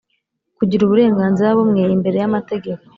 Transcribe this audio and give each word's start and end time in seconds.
kugira 0.57 0.81
uburenganzira 0.83 1.55
bumwe 1.57 1.81
imbere 1.95 2.15
y'amategeko 2.21 2.83